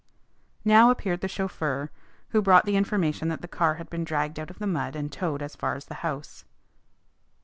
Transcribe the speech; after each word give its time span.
Now 0.65 0.89
appeared 0.89 1.21
the 1.21 1.27
chauffeur, 1.27 1.91
who 2.29 2.41
brought 2.41 2.65
the 2.65 2.75
information 2.75 3.27
that 3.27 3.43
the 3.43 3.47
car 3.47 3.75
had 3.75 3.87
been 3.87 4.03
dragged 4.03 4.39
out 4.39 4.49
of 4.49 4.57
the 4.57 4.65
mud 4.65 4.95
and 4.95 5.11
towed 5.11 5.43
as 5.43 5.55
far 5.55 5.75
as 5.75 5.85
the 5.85 5.93
house. 6.01 6.43